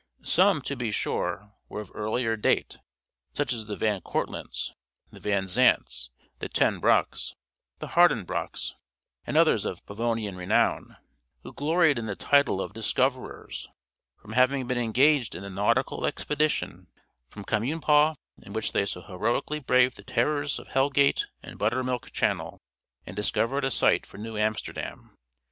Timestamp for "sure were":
0.89-1.79